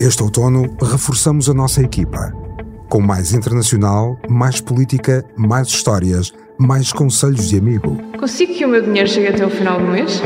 [0.00, 2.32] Este outono, reforçamos a nossa equipa.
[2.88, 7.98] Com mais internacional, mais política, mais histórias, mais conselhos de amigo.
[8.18, 10.22] Consigo que o meu dinheiro chegue até o final do mês?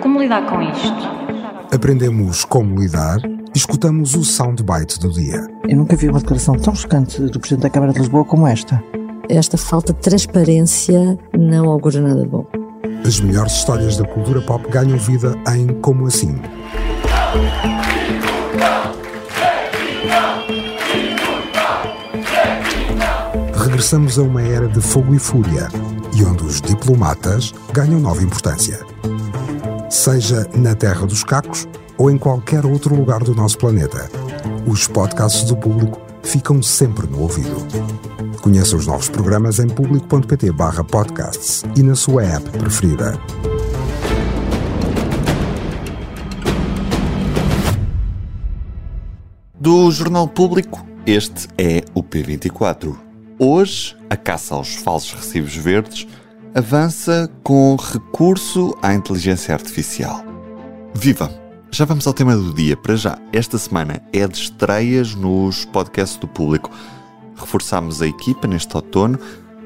[0.00, 1.74] Como lidar com isto?
[1.74, 5.44] Aprendemos como lidar e escutamos o soundbite do dia.
[5.68, 8.80] Eu nunca vi uma declaração tão chocante do Presidente da Câmara de Lisboa como esta.
[9.28, 12.46] Esta falta de transparência não augura nada bom.
[13.04, 16.40] As melhores histórias da cultura pop ganham vida em Como Assim.
[23.80, 25.66] Regressamos a uma era de fogo e fúria
[26.14, 28.78] e onde os diplomatas ganham nova importância.
[29.88, 31.66] Seja na Terra dos Cacos
[31.96, 34.10] ou em qualquer outro lugar do nosso planeta,
[34.66, 37.66] os podcasts do público ficam sempre no ouvido.
[38.42, 43.18] Conheça os novos programas em público.pt/podcasts e na sua app preferida.
[49.58, 53.09] Do Jornal Público, este é o P24.
[53.42, 56.06] Hoje, a caça aos falsos recibos verdes
[56.54, 60.22] avança com recurso à inteligência artificial.
[60.94, 61.32] Viva!
[61.70, 62.76] Já vamos ao tema do dia.
[62.76, 66.70] Para já, esta semana é de estreias nos podcasts do público.
[67.34, 69.18] Reforçámos a equipa neste outono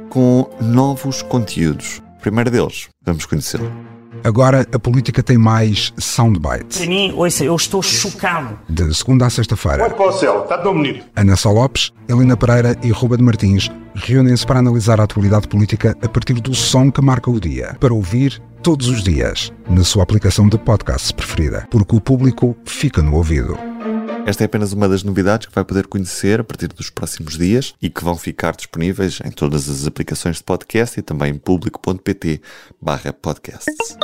[0.08, 2.00] com novos conteúdos.
[2.20, 3.93] Primeiro deles, vamos conhecê-lo.
[4.22, 6.78] Agora a política tem mais soundbites.
[6.78, 8.58] Para mim, ouça, eu estou chocado.
[8.68, 9.84] De segunda a sexta-feira.
[9.84, 11.04] Olha para o céu, está tão bonito.
[11.16, 15.96] Ana Sá Lopes, Helena Pereira e Ruba de Martins reúnem-se para analisar a atualidade política
[16.02, 20.02] a partir do som que marca o dia, para ouvir todos os dias, na sua
[20.02, 23.56] aplicação de podcast preferida, porque o público fica no ouvido.
[24.26, 27.74] Esta é apenas uma das novidades que vai poder conhecer a partir dos próximos dias
[27.80, 32.40] e que vão ficar disponíveis em todas as aplicações de podcast e também em público.pt
[33.20, 33.98] podcasts.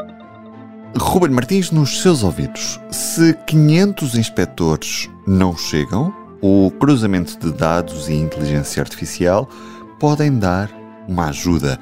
[0.94, 2.78] Ruben Martins nos seus ouvidos.
[2.90, 6.12] Se 500 inspectores não chegam,
[6.42, 9.48] o cruzamento de dados e inteligência artificial
[9.98, 10.70] podem dar
[11.08, 11.80] uma ajuda.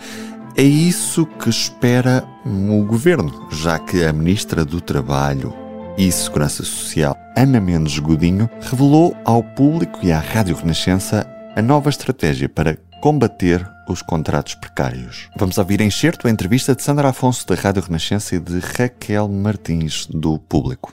[0.56, 5.67] É isso que espera o governo, já que a ministra do Trabalho
[5.98, 11.26] e Segurança Social, Ana Mendes Godinho, revelou ao público e à Rádio Renascença
[11.56, 15.28] a nova estratégia para combater os contratos precários.
[15.36, 20.06] Vamos ouvir enxerto a entrevista de Sandra Afonso da Rádio Renascença e de Raquel Martins
[20.06, 20.92] do Público.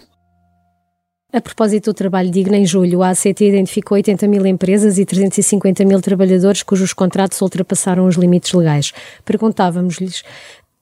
[1.32, 5.86] A propósito do trabalho digno, em julho, a ACT identificou 80 mil empresas e 350
[5.86, 8.92] mil trabalhadores cujos contratos ultrapassaram os limites legais.
[9.24, 10.24] Perguntávamos-lhes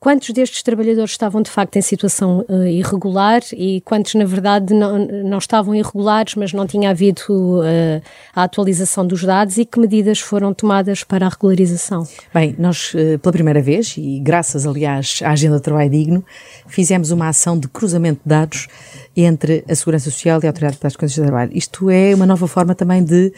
[0.03, 4.99] quantos destes trabalhadores estavam de facto em situação uh, irregular e quantos, na verdade, não,
[5.07, 8.01] não, estavam irregulares, mas não tinha havido uh,
[8.35, 12.05] a atualização dos dados e que medidas foram tomadas para a regularização?
[12.33, 16.25] Bem, nós, uh, pela primeira vez, e graças, aliás, à Agenda de Trabalho Digno,
[16.67, 18.67] fizemos uma ação de cruzamento de dados
[19.16, 21.51] entre a Segurança Social e a Autoridade das Condições de Trabalho.
[21.53, 23.31] Isto é uma nova forma também de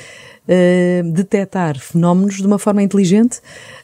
[0.48, 3.40] uh, detectar fenómenos de uma forma inteligente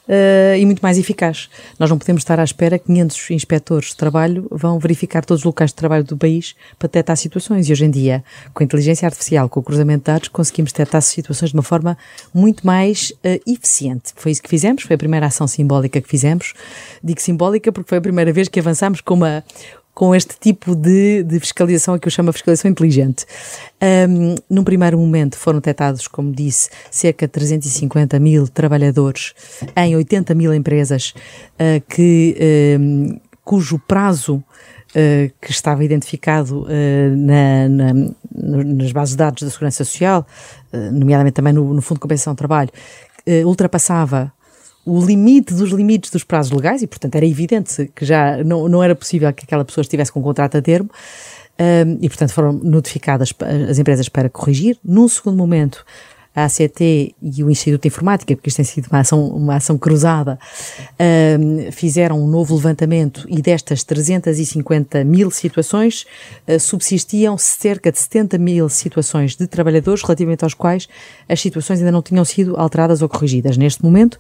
[0.07, 1.49] uh, e muito mais eficaz.
[1.77, 5.45] Nós não podemos estar à espera que 500 inspectores de trabalho vão verificar todos os
[5.45, 7.67] locais de trabalho do país para detectar situações.
[7.67, 8.23] E hoje em dia,
[8.53, 11.97] com a inteligência artificial, com o cruzamento de dados, conseguimos detectar situações de uma forma
[12.33, 14.13] muito mais uh, eficiente.
[14.15, 16.53] Foi isso que fizemos, foi a primeira ação simbólica que fizemos.
[17.03, 19.43] Digo simbólica porque foi a primeira vez que avançamos com uma
[19.93, 23.25] com este tipo de, de fiscalização que eu chamo de fiscalização inteligente.
[24.09, 29.33] Um, num primeiro momento foram detectados, como disse, cerca de 350 mil trabalhadores
[29.75, 31.13] em 80 mil empresas
[31.55, 34.43] uh, que, um, cujo prazo
[34.91, 37.93] Uh, que estava identificado uh, na, na,
[38.33, 40.27] nas bases de dados da Segurança Social,
[40.73, 42.69] uh, nomeadamente também no, no Fundo de Compensação do Trabalho,
[43.45, 44.33] ultrapassava
[44.85, 48.83] o limite dos limites dos prazos legais e, portanto, era evidente que já não, não
[48.83, 50.89] era possível que aquela pessoa estivesse com um contrato a termo
[51.59, 53.33] um, e, portanto, foram notificadas
[53.69, 54.77] as empresas para corrigir.
[54.83, 55.85] Num segundo momento,
[56.35, 59.77] a ACT e o Instituto de Informática, porque isto tem sido uma ação, uma ação
[59.77, 60.39] cruzada,
[61.39, 66.05] um, fizeram um novo levantamento e destas 350 mil situações
[66.47, 70.87] uh, subsistiam cerca de 70 mil situações de trabalhadores relativamente aos quais
[71.27, 73.57] as situações ainda não tinham sido alteradas ou corrigidas.
[73.57, 74.17] Neste momento,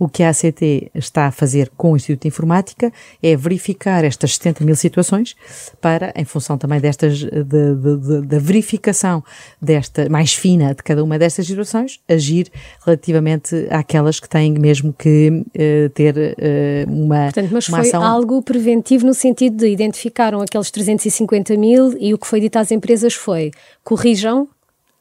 [0.00, 2.90] o que a ACT está a fazer com o Instituto de Informática
[3.22, 5.36] é verificar estas 70 mil situações
[5.78, 9.22] para, em função também destas, da verificação
[9.60, 12.50] desta, mais fina de cada uma destas situações, agir
[12.82, 18.02] relativamente àquelas que têm mesmo que uh, ter uh, uma, Portanto, mas uma foi ação...
[18.02, 22.70] algo preventivo no sentido de identificaram aqueles 350 mil e o que foi dito às
[22.70, 23.50] empresas foi
[23.84, 24.48] corrijam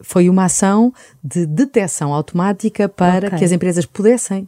[0.01, 0.93] foi uma ação
[1.23, 3.39] de detecção automática para okay.
[3.39, 4.47] que as empresas pudessem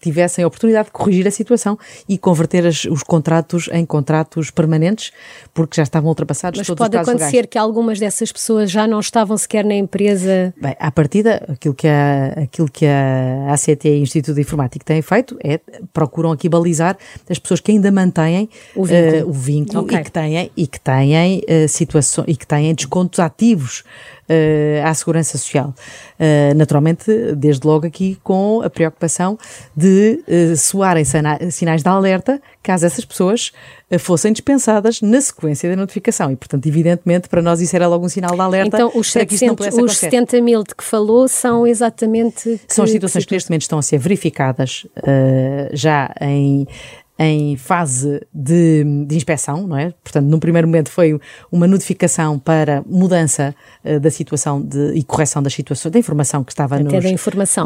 [0.00, 5.12] tivessem a oportunidade de corrigir a situação e converter as, os contratos em contratos permanentes,
[5.54, 7.50] porque já estavam ultrapassados Mas todos pode os prazos acontecer legais.
[7.50, 10.52] que algumas dessas pessoas já não estavam sequer na empresa.
[10.60, 14.84] Bem, à partida, aquilo que a, aquilo que a ACT e o Instituto de Informática
[14.84, 15.60] têm feito é
[15.92, 16.96] procuram aqui balizar
[17.28, 19.16] as pessoas que ainda mantêm O vínculo.
[19.16, 19.98] eh, o vínculo Ok.
[19.98, 23.82] e que têm e que têm situações e que têm descontos ativos
[24.28, 25.74] eh, à segurança social.
[26.18, 29.38] Eh, naturalmente, desde logo aqui com a preocupação
[29.78, 31.04] de eh, soarem
[31.50, 33.52] sinais de alerta caso essas pessoas
[33.90, 36.30] eh, fossem dispensadas na sequência da notificação.
[36.32, 39.24] E, portanto, evidentemente, para nós isso era logo um sinal de alerta Então, os, para
[39.24, 40.10] que isso não 700, pudesse os acontecer.
[40.10, 42.60] 70 mil de que falou são exatamente.
[42.66, 46.66] São as que- situações que que neste momento estão a ser verificadas eh, já em,
[47.18, 49.92] em fase de, de inspeção, não é?
[50.04, 51.18] Portanto, num primeiro momento foi
[51.50, 56.52] uma notificação para mudança eh, da situação de, e correção das situações, da informação que
[56.52, 56.92] estava nos,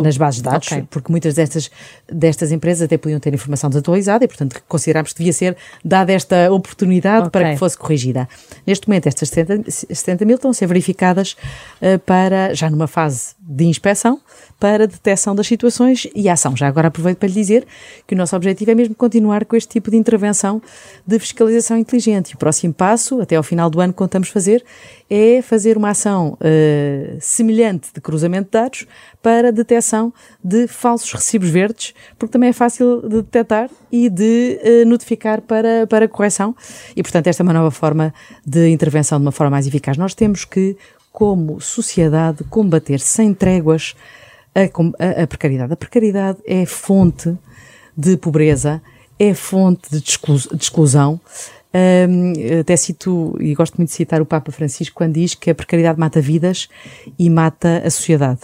[0.03, 0.87] nas bases de dados, Ok.
[0.91, 1.71] porque muitas destas,
[2.11, 5.55] destas empresas até podiam ter informação desatualizada e, portanto, considerámos que devia ser
[5.85, 7.31] dada esta oportunidade Ok.
[7.31, 8.27] para que fosse corrigida.
[8.67, 11.37] Neste momento, estas 70, 70 mil estão a ser verificadas
[11.81, 14.21] eh, para, já numa fase de inspeção,
[14.59, 16.57] para detecção das situações e ação.
[16.57, 17.67] Já agora aproveito para lhe dizer
[18.07, 20.63] que o nosso objetivo é mesmo continuar com este tipo de intervenção
[21.05, 22.31] de fiscalização inteligente.
[22.31, 24.65] E o próximo passo, até ao final do ano, contamos fazer,
[25.11, 28.87] é fazer uma ação eh, semelhante de cruzamento de dados
[29.21, 30.13] para detecção
[30.43, 35.87] de falsos recibos verdes, porque também é fácil de detectar e de eh, notificar para,
[35.89, 36.55] para correção.
[36.95, 38.15] E, portanto, esta é uma nova forma
[38.47, 39.97] de intervenção de uma forma mais eficaz.
[39.97, 40.77] Nós temos que,
[41.13, 43.95] como sociedade, combater sem tréguas
[44.55, 45.73] a, a- a precariedade.
[45.73, 47.37] A precariedade é fonte
[47.97, 48.83] de pobreza,
[49.19, 51.21] é fonte de de exclusão.
[51.75, 55.55] Hum, até cito, e gosto muito de citar o Papa Francisco quando diz que a
[55.55, 56.69] precariedade mata vidas
[57.19, 58.41] e mata a sociedade.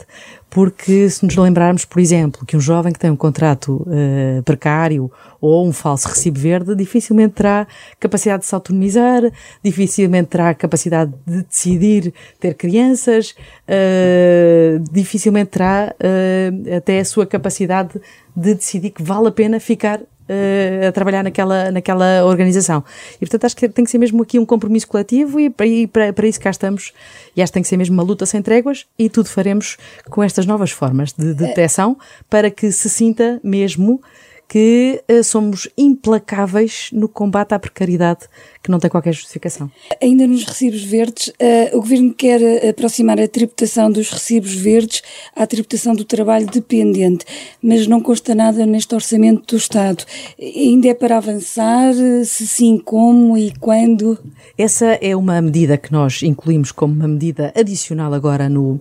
[0.48, 5.12] Porque se nos lembrarmos, por exemplo, que um jovem que tem um contrato eh, precário
[5.42, 7.66] ou um falso recibo verde dificilmente terá
[8.00, 9.22] capacidade de se autonomizar,
[9.62, 13.34] dificilmente terá capacidade de decidir ter crianças,
[13.66, 18.00] eh, dificilmente terá eh, até a sua capacidade
[18.34, 22.84] de decidir que vale a pena ficar eh, a trabalhar naquela, naquela organização.
[23.16, 25.86] E portanto acho que tem que ser mesmo aqui um compromisso coletivo e para, e
[25.86, 26.92] para, para isso cá estamos.
[27.36, 29.76] E acho que tem que ser mesmo uma luta sem tréguas e tudo faremos
[30.10, 31.96] com estas novas formas de detecção
[32.28, 34.00] para que se sinta mesmo
[34.48, 38.20] que eh, somos implacáveis no combate à precariedade
[38.62, 39.70] que não tem qualquer justificação.
[40.02, 45.02] Ainda nos recibos verdes, eh, o Governo quer eh, aproximar a tributação dos recibos verdes
[45.36, 47.26] à tributação do trabalho dependente,
[47.62, 50.02] mas não consta nada neste orçamento do Estado.
[50.40, 51.92] Ainda é para avançar?
[52.24, 54.18] Se sim, como e quando?
[54.56, 58.80] Essa é uma medida que nós incluímos como uma medida adicional agora no,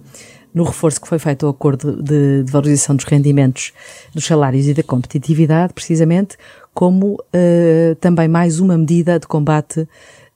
[0.58, 3.72] no reforço que foi feito ao acordo de, de valorização dos rendimentos,
[4.14, 6.36] dos salários e da competitividade, precisamente
[6.74, 9.88] como eh, também mais uma medida de combate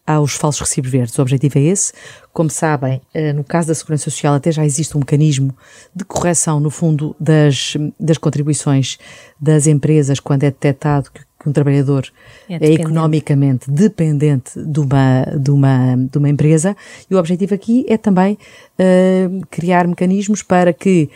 [0.05, 1.17] aos falsos recibos verdes.
[1.17, 1.93] O objetivo é esse.
[2.33, 5.55] Como sabem, eh, no caso da Segurança Social até já existe um mecanismo
[5.95, 8.97] de correção, no fundo, das, das contribuições
[9.39, 12.07] das empresas quando é detectado que que um trabalhador
[12.47, 12.81] É é, dependente.
[12.81, 16.75] economicamente dependente de uma, de, uma, de uma empresa
[17.09, 18.37] e o objetivo aqui é também
[18.77, 21.09] eh, criar mecanismos para que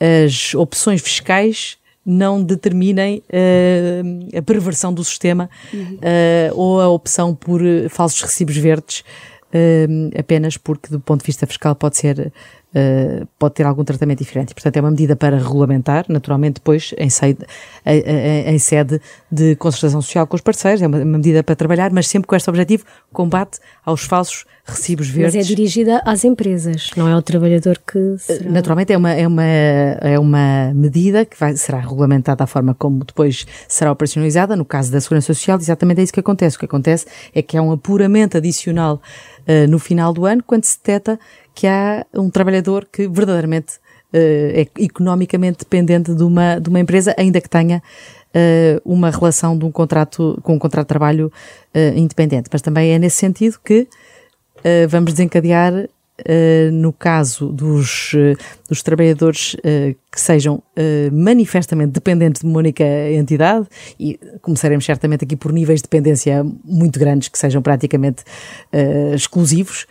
[0.00, 4.02] as opções fiscais não determinem eh,
[4.36, 5.50] a perversão do sistema
[6.00, 9.04] eh, ou a opção por falsos recibos verdes
[10.18, 12.30] apenas porque do ponto de vista fiscal pode ser
[12.78, 14.52] eh, pode ter algum tratamento diferente.
[14.52, 17.38] Portanto, é uma medida para regulamentar, naturalmente, depois em sede,
[17.86, 19.00] em- em- sede
[19.32, 22.36] de concertação social com os parceiros, é uma, uma medida para trabalhar, mas sempre com
[22.36, 25.36] este objetivo, combate aos falsos recibos Mas verdes.
[25.36, 28.50] é dirigida às empresas, não é o trabalhador que será...
[28.50, 33.04] Naturalmente é uma, é uma, é uma medida que vai, será regulamentada da forma como
[33.04, 34.56] depois será operacionalizada.
[34.56, 36.56] No caso da Segurança Social, exatamente é isso que acontece.
[36.56, 39.00] O que acontece é que há um apuramento adicional
[39.46, 41.18] eh, no final do ano, quando se detecta
[41.54, 43.74] que há um trabalhador que verdadeiramente
[44.12, 47.82] eh, é economicamente dependente de uma, de uma empresa, ainda que tenha
[48.34, 51.32] eh, uma relação de um contrato, com um contrato de trabalho
[51.72, 52.48] eh, independente.
[52.52, 53.88] Mas também é nesse sentido que
[54.66, 58.36] Uh, vamos desencadear, uh, no caso dos, uh,
[58.68, 59.54] dos trabalhadores
[60.10, 60.60] que sejam
[61.12, 63.66] manifestamente dependentes de uma única entidade,
[64.00, 68.24] e começaremos certamente aqui por níveis de dependência muito grandes, que sejam praticamente
[69.14, 69.86] exclusivos,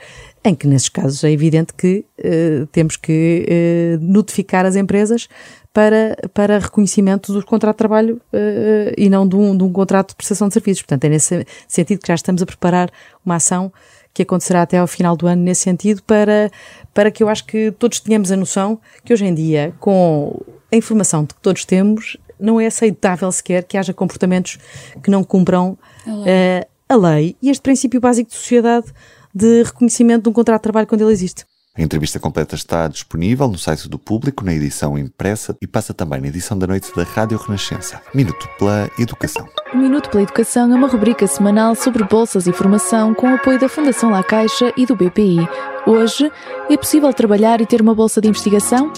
[0.46, 5.27] em que nesses casos é evidente que uh, temos que uh, notificar as empresas
[5.74, 10.10] para, para reconhecimento do contrato de trabalho uh, e não de um, de um contrato
[10.10, 10.84] de prestação de serviços.
[10.84, 12.91] Portanto, é nesse sentido que já estamos a preparar
[13.25, 13.74] uma ação
[14.15, 16.50] que acontecerá até ao final do ano nesse sentido para,
[16.93, 20.41] para que eu acho que todos tenhamos a noção que hoje em dia, com
[20.72, 24.57] a informação de que todos temos, não é aceitável sequer que haja comportamentos
[25.03, 26.24] que não cumpram a lei.
[26.24, 28.88] Uh, a lei e este princípio básico de sociedade
[29.34, 31.45] de reconhecimento de um contrato de trabalho quando ele existe.
[31.77, 36.22] A entrevista completa está disponível no site do Público, na edição impressa e passa também
[36.22, 38.01] na edição da noite da Rádio Renascença.
[38.13, 39.46] Minuto pela Educação.
[39.74, 44.12] Minuto pela Educação é uma rubrica semanal sobre bolsas e formação com apoio da Fundação
[44.12, 45.46] La Caixa e do BPI.
[45.86, 46.32] Hoje,
[46.70, 48.91] é possível trabalhar e ter uma bolsa de investigação?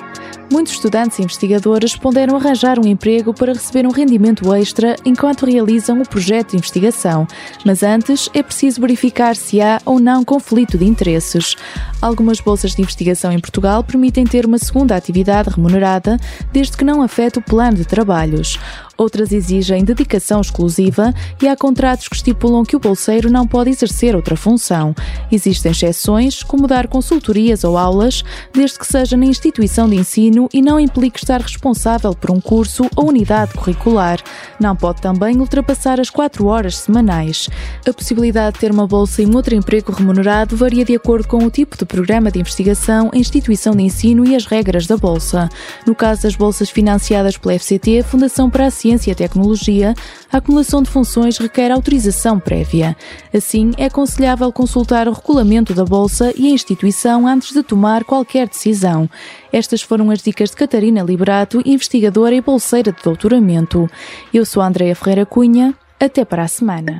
[0.49, 6.01] Muitos estudantes e investigadores ponderam arranjar um emprego para receber um rendimento extra enquanto realizam
[6.01, 7.27] o projeto de investigação,
[7.65, 11.55] mas antes é preciso verificar se há ou não conflito de interesses.
[12.01, 16.17] Algumas bolsas de investigação em Portugal permitem ter uma segunda atividade remunerada,
[16.53, 18.57] desde que não afete o plano de trabalhos.
[18.97, 24.15] Outras exigem dedicação exclusiva e há contratos que estipulam que o bolseiro não pode exercer
[24.15, 24.95] outra função.
[25.31, 30.63] Existem exceções, como dar consultorias ou aulas, desde que seja na instituição de ensino e
[30.63, 34.19] não implique estar responsável por um curso ou unidade curricular.
[34.59, 37.47] Não pode também ultrapassar as 4 horas semanais.
[37.87, 41.45] A possibilidade de ter uma bolsa e um outro emprego remunerado varia de acordo com
[41.45, 45.47] o tipo de programa de investigação, instituição de ensino e as regras da bolsa.
[45.85, 49.93] No caso das bolsas financiadas pela FCT, Fundação para a Ciência e a Tecnologia,
[50.31, 52.95] a acumulação de funções requer autorização prévia.
[53.33, 58.47] Assim, é aconselhável consultar o regulamento da Bolsa e a instituição antes de tomar qualquer
[58.47, 59.09] decisão.
[59.51, 63.89] Estas foram as dicas de Catarina Liberato, investigadora e bolseira de doutoramento.
[64.33, 65.75] Eu sou a Andrea Ferreira Cunha.
[65.99, 66.97] Até para a semana.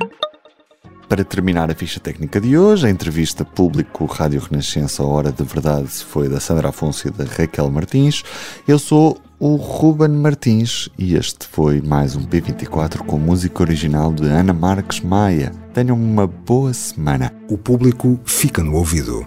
[1.08, 5.88] Para terminar a ficha técnica de hoje, a entrevista público Rádio Renascença Hora de Verdade
[5.88, 8.22] foi da Sandra Afonso e da Raquel Martins.
[8.66, 14.26] Eu sou o Ruben Martins e este foi mais um P24 com música original de
[14.26, 15.52] Ana Marques Maia.
[15.72, 17.32] Tenham uma boa semana.
[17.48, 19.26] O público fica no ouvido.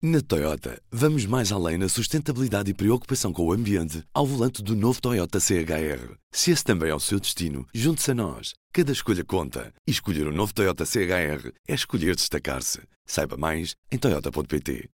[0.00, 4.76] Na Toyota, vamos mais além na sustentabilidade e preocupação com o ambiente ao volante do
[4.76, 6.14] novo Toyota CHR.
[6.30, 8.52] Se esse também é o seu destino, junte-se a nós.
[8.72, 9.72] Cada escolha conta.
[9.86, 12.80] E escolher o um novo Toyota CHR é escolher destacar-se.
[13.06, 14.90] Saiba mais em Toyota.pt.